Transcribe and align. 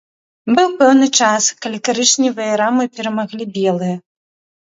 Быў 0.59 0.69
пэўны 0.79 1.07
час, 1.25 1.49
калі 1.65 1.77
карычневыя 1.89 2.53
рамы 2.61 2.83
перамаглі 3.01 3.43
белыя. 3.59 3.95